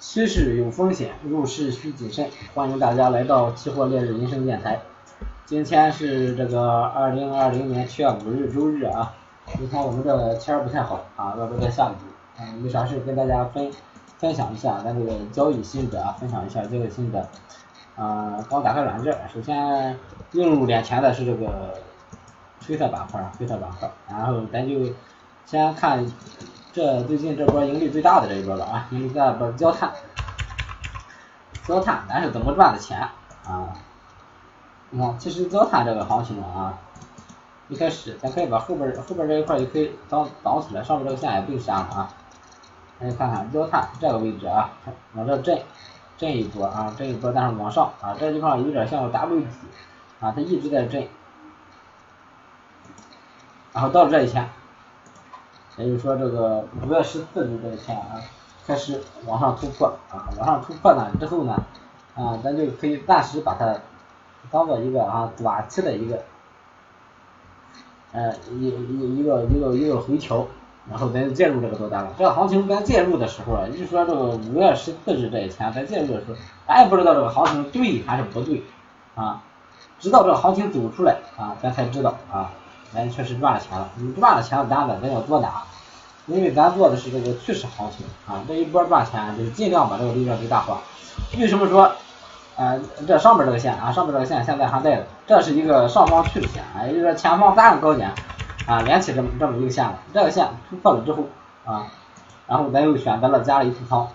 [0.00, 2.30] 趋势有风险，入市需谨慎。
[2.54, 4.80] 欢迎大家来到期货烈日人生电台。
[5.44, 9.12] 今天是这个二零二零年七月五日周日啊。
[9.56, 11.94] 今天我们这天儿不太好啊，外边在下雨。
[12.38, 13.72] 嗯，没啥事跟大家分
[14.18, 17.28] 分享一下咱这个交易心得啊，分享一下交易心得。
[17.96, 19.98] 啊，刚打开软件，首先
[20.30, 21.74] 映入眼前的是这个
[22.64, 23.90] 推特板块，推特板块。
[24.08, 24.92] 然后咱就
[25.44, 26.06] 先看
[26.78, 29.92] 这最近这波盈利最大的这一波了啊，盈利最大波焦炭，
[31.66, 33.00] 焦炭咱是怎么赚的钱
[33.44, 33.74] 啊？
[34.90, 36.78] 你看，其实焦炭这个行情啊，
[37.66, 42.14] 一开始咱可以把后边后边这一块也可以挡挡起来，上面这个线也不用删了啊。
[43.00, 44.70] 大家看看焦炭这个位置啊，
[45.14, 45.60] 往这震。
[46.16, 49.46] 震一波啊，震一波，但是往上啊，这地方有点像 W 底
[50.20, 51.08] 啊，它一直在震，
[53.72, 54.48] 然后到了这一天，
[55.78, 58.20] 也就是说这个五月十四日这一天啊，
[58.66, 61.54] 开始往上突破啊，往上突破呢之后呢，
[62.14, 63.74] 啊，咱就可以暂时把它
[64.50, 66.22] 当做一个啊短期的一个，
[68.12, 70.46] 呃一一一个一个一个回调。
[70.90, 72.10] 然后咱就介入这个多单了。
[72.16, 76.34] 这个行情咱介入的时候啊，就说这个五月十四日这一天咱介入的时候，
[76.66, 78.62] 咱也不知道这个行情对还是不对
[79.14, 79.42] 啊。
[79.98, 82.50] 直到这个行情走出来啊，咱才知道啊，
[82.94, 83.88] 咱确实赚了钱了。
[83.96, 85.62] 你赚了钱的单子咱要多拿，
[86.26, 90.78] 因为咱做的是这个趋势行情啊，这一波赚钱就是尽量把这个利润最大化。
[91.38, 91.92] 为什么说
[92.56, 92.74] 啊
[93.06, 98.12] 这上面这个线啊，上面这个线现在还在的，这是一个上方趋势线，也就是说前方三个高点。
[98.66, 101.24] 啊，连起这么这么一个线了，这个线突破了之后
[101.64, 101.86] 啊，
[102.46, 104.06] 然后咱又选择了加了一次仓，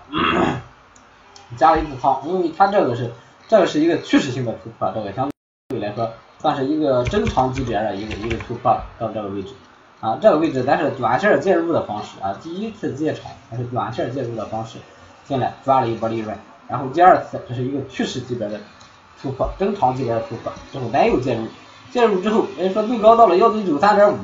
[1.57, 3.11] 加了一次仓，因为它这个是
[3.47, 5.27] 这个是一个趋势性的突破，这个相
[5.69, 6.07] 对来说
[6.43, 9.53] 算是一个中长级别的一个一个突破到这个位置
[10.01, 14.77] 啊，这个位置咱是短线介入的方式啊，第一次进场还是短线介入的方式
[15.25, 18.59] 进来抓了一波利润，然后第二次这是一个趋势级别的
[19.21, 21.47] 突破，中长级别的突破之后咱又介入。
[21.91, 24.17] 介入之后，人说最高到了幺九九三点五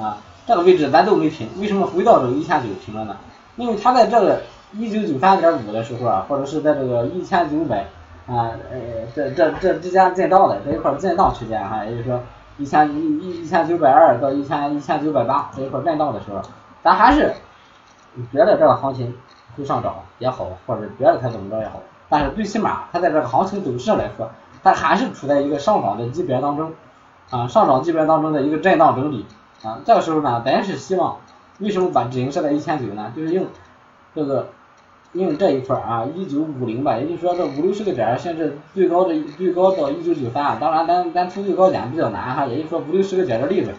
[0.00, 3.16] 啊，这个位置咱都没平，为什么回到这个一千九平了呢？
[3.56, 4.42] 因为它在这个
[4.74, 7.86] 一九九三点五的时候啊，或者是在这个一千九百
[8.26, 8.78] 啊呃
[9.14, 12.20] 这这这之间震荡的这一块震荡区间哈，也就是说
[12.58, 16.40] 一千一一一千九百二到一千一千九百八这一块震荡的时候，
[16.82, 17.34] 咱还是
[18.32, 19.14] 觉得这个行情
[19.56, 24.30] 会上涨也好，或者觉得它怎么着也好，但是最起码它在这个行情走势来说，
[24.62, 26.72] 它还是处在一个上涨的级别当中。
[27.30, 29.24] 啊，上涨级别当中的一个震荡整理
[29.64, 31.16] 啊，这个时候呢，咱是希望，
[31.58, 33.12] 为什么把止盈设在一千九呢？
[33.16, 33.46] 就是用
[34.14, 34.48] 这个
[35.14, 43.74] 用这一块啊，一九五零吧，也就是说这五六十个点，甚至最高的最高到一九九三，当然咱咱出最高点比较难哈，也就是说五六十个点的利润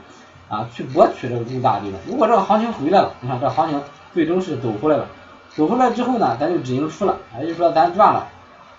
[0.50, 2.00] 啊，去博取这个更大利润。
[2.08, 3.82] 如果这个行情回来了，你看这行情
[4.14, 5.08] 最终是走回来了，
[5.50, 8.28] 走回来之后呢，咱就止盈出了，也就是说咱赚了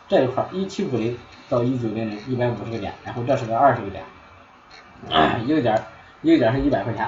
[0.08, 1.16] 这一块一七五零
[1.48, 4.02] 到一九零零一百五十个点，然后这是个二十个点。
[5.44, 5.80] 一个点，
[6.22, 7.06] 一个点是一百块钱，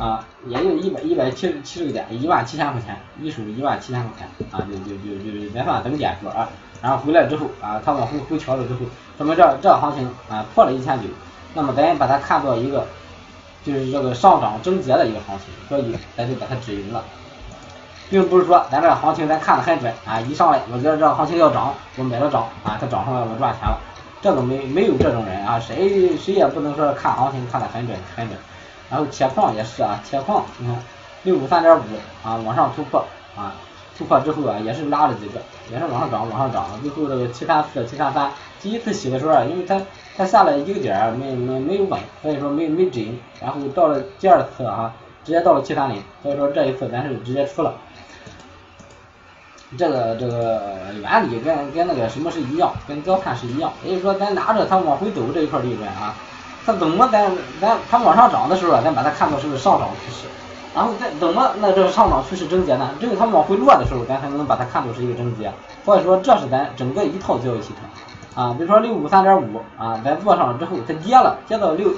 [0.00, 6.48] 啊，也就一百一百七十七十个点，一万七千块钱，一手一万七千块钱，啊，就就就就咱算等点数啊，
[6.80, 8.80] 然后回来之后啊，他往回回调了之后，
[9.18, 11.04] 说明这这行情啊破了一千九，
[11.52, 12.86] 那么咱把它看作一个
[13.62, 17.04] 就是这个上涨终结的一个行情，所以咱就把它止盈了，
[18.08, 23.78] 并不是说咱这行情咱看的很准啊，一上来我觉得这行情要涨，我买了涨啊，它涨上来我赚钱了。
[24.22, 28.38] 这个没没有这种人啊，谁谁也不能说看行情看得很准很准。
[28.90, 30.76] 然后铁矿也是啊，铁矿你看
[31.22, 31.82] 六五三点五
[32.24, 33.04] 啊往上突破
[33.36, 33.54] 啊，
[33.96, 35.40] 突破之后啊也是拉了几个，
[35.70, 38.30] 也是往上涨往上涨，最后这个七三四七三三
[38.60, 39.80] 第一次洗的时候啊，因为它
[40.16, 44.92] 它下来一个点没没没有稳，所以说没没准，然后到了第二次啊
[45.24, 47.74] 直接到了七三零，所以说这一次咱是直接出了。
[49.78, 50.60] 这个这个
[51.00, 56.16] 原理跟跟那个什么是一样，跟焦炭是一样，也就是说咱拿着它往回走这一块利润啊，
[56.64, 60.26] 它怎么咱咱它往上涨的时候啊，咱把它看作是个上涨趋势，
[60.74, 62.90] 然后再怎么那这个上涨趋势终结呢？
[63.00, 65.52] 只有它往回落的时候，咱才能把它看作是一个终结。
[65.84, 71.88] 所以说这是咱整个一套交易系统啊，比如说六五三点五啊，咱做上了之后它跌了，跌到六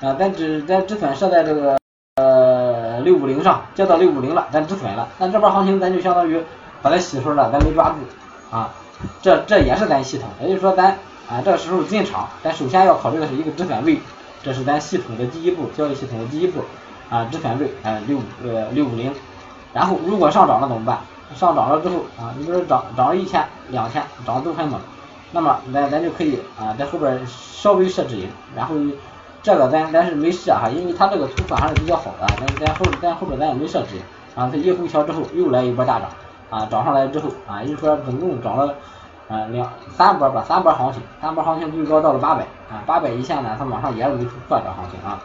[0.00, 1.78] 啊，咱止咱止损设在这个
[2.16, 6.42] 呃六五零上，跌到六五零了，咱止损了，那这边行情咱就相当于。
[6.82, 7.96] 把它洗出来了，咱没抓住
[8.50, 8.70] 啊，
[9.20, 10.96] 这这也是咱系统，也就是说咱
[11.30, 14.00] 啊这个时候进场，咱首先要考虑的是一个止损位，
[14.42, 16.64] 这是咱系统的第一步，交易系统的第一步
[17.08, 19.14] 啊止损位啊六五呃六五零，
[19.72, 20.98] 然后如果上涨了怎么办？
[21.36, 24.80] 上涨了之后啊，你比如说涨涨了一天两天涨得都很猛，
[25.30, 28.74] 那么咱咱就可以啊在后边稍微设置盈，然后
[29.40, 34.02] 这个咱咱是没设哈，因为它这个突破还是比较好的，咱咱后咱后边咱也没设置盈
[34.34, 36.08] 啊，它一回调之后又来一波大涨。
[36.50, 38.74] 啊涨上来之后啊，也就是说总共涨了
[39.30, 45.20] 啊两三波吧，三波行情，三波行情最高到了八百啊，八百一线呢，它往上也是为突破这行情啊。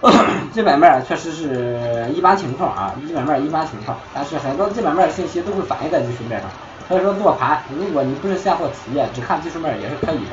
[0.52, 6.48] 基本面确实是一般情况啊，基本面一般情况，但是很多基本面信息都会反映在技术面上，
[6.86, 10.30] 所以说做盘，如果你不是现货企业，只看技术面也是可以的。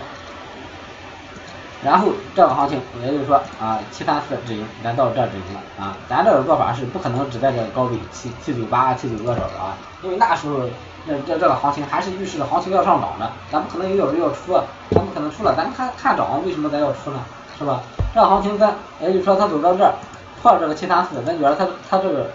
[1.83, 10.62] 然后这个行情，也就是说啊，七三四止盈，咱到这止盈了啊，咱这个做法是不可能只在这个高位七七九八七九多少的啊，因为那时候
[11.06, 14.53] 那这这个行情还是预示着行情要上涨的，咱不可能有要要出，
[14.91, 17.19] 咱不可能出了，咱看看涨，为什么咱要出呢？
[17.59, 17.81] 是吧？
[18.15, 19.94] 这行情咱，也就是说它走到这儿
[20.41, 22.30] 破这个七三四，咱觉得它它这个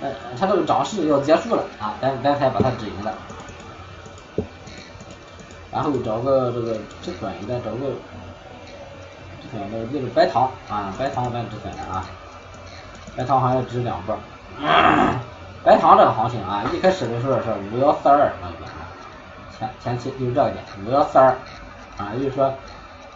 [0.00, 0.08] 呃
[0.38, 3.12] 它这个涨势要结束了啊，咱咱才把它止盈的。
[5.72, 7.92] 然后找个这个止损的，找个
[9.52, 12.04] 止损的，就是白糖啊，白糖咱止损的啊，
[13.16, 14.16] 白糖好像止两波。
[15.62, 18.68] 白糖这个行情啊，一开始的时候是五幺四二那边，
[19.58, 21.28] 前前期就是这个点五幺四二
[21.98, 22.52] 啊，也就是说。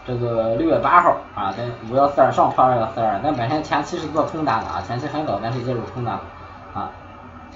[0.07, 6.89] 这个六月八号啊，咱五幺四二上破二幺四二，咱本身前期是做空单的啊，前期很早咱是介入空单的啊，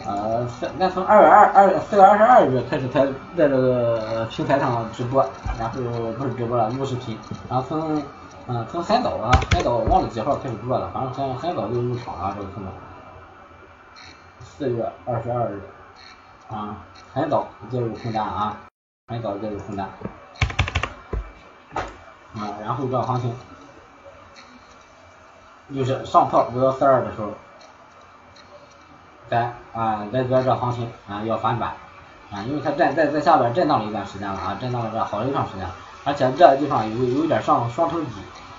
[0.06, 0.46] 呃，
[0.78, 3.06] 咱从二月二二四月二十二日开始才
[3.38, 5.26] 在这个平台上直播，
[5.58, 5.80] 然后
[6.18, 7.18] 不是直播了录视频，
[7.50, 8.04] 然后从
[8.48, 12.74] 嗯从很早啊很早忘了几号开始做的，反正很很早就入场了这个空单，
[14.44, 15.62] 四月二十二日
[16.50, 16.76] 啊，
[17.14, 18.58] 很早介入空单啊，
[19.08, 19.88] 很早介入空单。
[22.34, 23.34] 啊，然后这行情
[25.74, 27.30] 就是上破五幺四二的时候，
[29.30, 31.72] 咱啊咱觉得这行情啊要反转
[32.32, 38.12] 啊，因为它在在在下边震荡了一段时间了啊，震荡了这好一段时间了，而且这个地方有有点上双层底，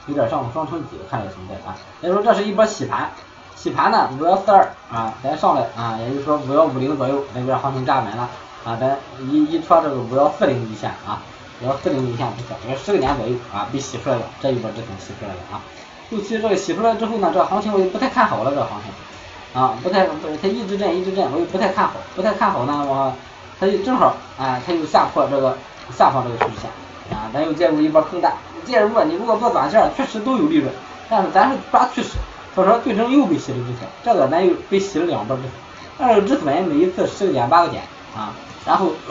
[0.06, 3.10] 有点上双层底看着存在啊，也就说这是一波洗盘，
[3.56, 8.28] 洗盘呢五幺四二啊，咱上来啊，也就是说五幺五零左右那边行情站稳了
[8.64, 11.22] 啊，咱一一戳这个五幺四零一线啊。
[11.60, 15.62] 五幺四零一线止损，要十个点左右啊，被洗出来了，这一波止损洗出来了啊。
[16.10, 23.12] 后期这个洗出来之后呢，这个行情我就不太看好了，这个行情啊，不太不，它一直震一直震，我又不太看好，不太看好呢，我
[23.60, 25.56] 它就正好啊，它又下破这个
[25.96, 26.70] 下方这个趋势线
[27.10, 28.32] 啊，咱又介入一波空单，
[28.64, 30.72] 介入啊你如果做短线，确实都有利润，
[31.08, 32.10] 但是咱是抓趋势，
[32.54, 35.52] 所以说最终又被洗了止损，这个咱又被洗了两波止损，
[35.98, 37.82] 但是止损每一次十个点八个点
[38.16, 38.32] 啊，
[38.66, 38.92] 然后。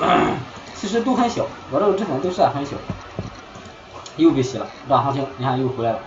[0.74, 2.72] 其实都很小，我这个止损都设很小，
[4.18, 6.00] 又被洗了，这行情你看又回来了，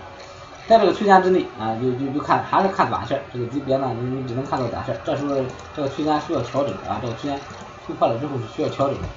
[0.67, 5.33] 在这个区间之内啊，就就就看还是看短线，这个级别呢，你你只能看到短线，这时候
[5.73, 7.39] 这个区间需要调整啊，这个区间
[7.87, 9.07] 突破了之后是需要调整的。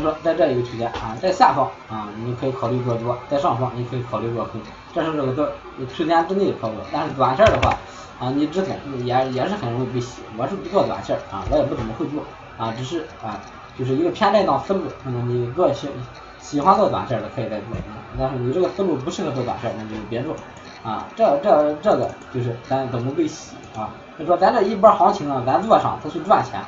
[0.00, 4.60] 以说，在这一个区间啊，在下方啊，你可以考虑做多；在上方，你可以考虑做空。
[4.92, 5.48] 这是这个做
[5.94, 6.76] 区间之内的操作。
[6.90, 7.76] 但是短线的话
[8.18, 8.76] 啊，你止损
[9.06, 10.22] 也也是很容易被洗。
[10.36, 12.22] 我是不做短线啊，我也不怎么会做
[12.58, 13.38] 啊，只是啊，
[13.78, 14.82] 就是一个偏震荡思路。
[15.04, 15.88] 嗯，你做喜
[16.40, 17.66] 喜欢做短线的可以再做，
[18.18, 20.34] 但是你这个思路不适合做短线，那就别做
[20.82, 21.06] 啊。
[21.14, 23.90] 这这这个就是咱怎么被洗啊？
[24.18, 26.60] 就说咱这一波行情啊，咱做上它是赚钱。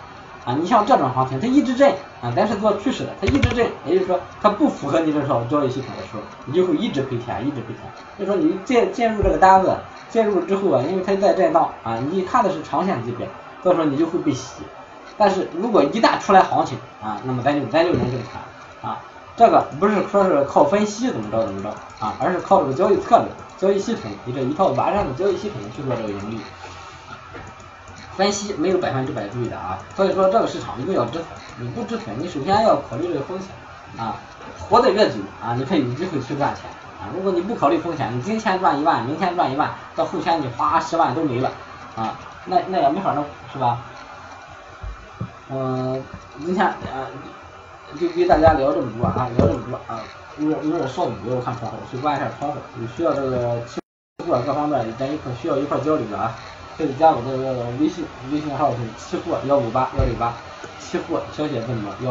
[0.45, 1.89] 啊，你像这种行情，它一直震
[2.21, 7.83] 啊，咱是做趋势的，它一直震，也就是说它不符合你这套交易系统的时候，你就会一直赔钱，一直赔钱。
[8.19, 9.77] 就说你进进入这个单子，
[10.09, 13.29] 进入之后啊，因为它在震荡啊，你看的是长线级别，
[13.63, 14.63] 所以说你就会被洗。
[15.17, 18.31] 但是如果一旦出来行情啊，那么咱就咱就能挣钱
[18.83, 18.99] 啊。
[19.37, 21.69] 这个不是说是靠分析怎么着怎么着
[22.01, 26.41] 啊，而是靠这个交易策略、交易系统，你这一套完善的交易系统去做这个盈利。
[28.17, 31.27] 分析没有百分之百对的啊，所以说这个市场一定要止损，
[31.59, 33.49] 你不止损，你首先要考虑这个风险
[33.97, 34.17] 啊，
[34.59, 36.65] 活得越久啊，你可以有机会去赚钱
[37.01, 41.51] 啊，如果你不考虑风险，你今天赚一万，明天赚一万，到后天你花十万都没了
[41.97, 43.79] 啊，那那也没法弄是吧？
[45.49, 46.03] 嗯，
[46.45, 46.77] 今天啊
[47.99, 50.01] 就给大家聊这么多啊，聊这么多啊，
[50.39, 53.81] 有点有点少女，我看窗户，去关一下窗户，有需要这个期
[54.27, 56.35] 货各方面咱一块需要一块交流的啊。
[56.77, 57.37] 可以加我的
[57.79, 60.35] 微信，微信号是期货幺五八幺六八，
[60.81, 62.11] 期货小写字母幺。